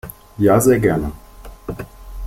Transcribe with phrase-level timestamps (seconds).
[0.39, 1.11] Ja, sehr gerne.